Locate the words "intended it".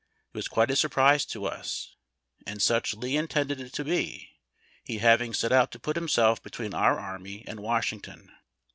3.17-3.71